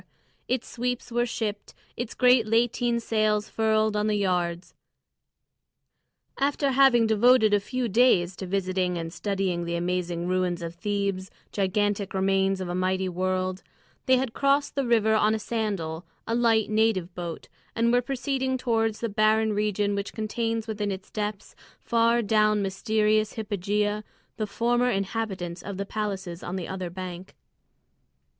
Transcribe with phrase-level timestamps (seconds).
[0.47, 4.73] Its sweeps were shipped, its great lateen sails furled on the yards.
[6.39, 11.29] After having devoted a few days to visiting and studying the amazing ruins of Thebes,
[11.51, 13.61] gigantic remains of a mighty world,
[14.07, 18.57] they had crossed the river on a sandal, a light native boat, and were proceeding
[18.57, 24.03] towards the barren region which contains within its depths, far down mysterious hypogea,
[24.37, 27.35] the former inhabitants of the palaces on the other bank.